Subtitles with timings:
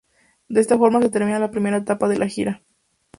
[0.49, 2.63] De esta forma se termina la primera etapa de la gira.